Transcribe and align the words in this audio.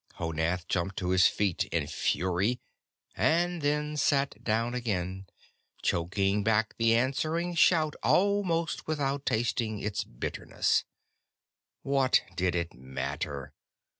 Honath 0.15 0.67
jumped 0.67 0.97
to 0.97 1.09
his 1.11 1.27
feet 1.27 1.65
in 1.65 1.85
fury, 1.85 2.59
and 3.15 3.61
then 3.61 3.95
sat 3.95 4.43
down 4.43 4.73
again, 4.73 5.27
choking 5.83 6.43
back 6.43 6.73
the 6.79 6.95
answering 6.95 7.53
shout 7.53 7.95
almost 8.01 8.87
without 8.87 9.27
tasting 9.27 9.77
its 9.77 10.03
bitterness. 10.03 10.85
What 11.83 12.23
did 12.35 12.55
it 12.55 12.73
matter? 12.73 13.53